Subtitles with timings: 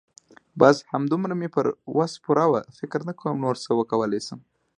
[0.59, 1.65] بس همدومره مې پر
[1.97, 2.61] وس پوره وه.
[2.77, 4.39] فکر نه کوم نور څه وکولای شم.